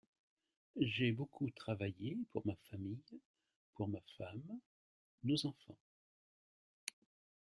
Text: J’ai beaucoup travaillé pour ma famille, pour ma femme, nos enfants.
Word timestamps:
J’ai 0.79 1.11
beaucoup 1.11 1.47
travaillé 1.51 2.17
pour 2.31 2.41
ma 2.47 2.55
famille, 2.71 3.03
pour 3.75 3.87
ma 3.87 3.99
femme, 4.17 4.41
nos 5.23 5.45
enfants. 5.45 5.77